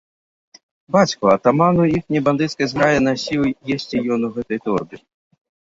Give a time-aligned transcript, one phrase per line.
[0.95, 3.41] Бацьку, атаману іхняй бандыцкай зграі, насіў
[3.79, 4.97] есці ён у гэтай торбе.